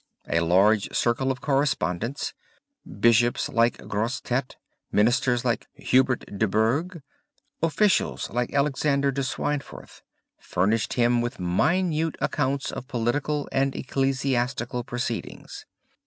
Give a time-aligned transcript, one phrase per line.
[0.27, 2.33] A large circle of correspondents
[2.99, 4.55] bishops like Grosseteste,
[4.91, 7.03] ministers like Hubert de Burgh,
[7.61, 10.01] officials like Alexander de Swinford
[10.39, 15.67] furnished him with minute accounts of political and ecclesiastical proceedings.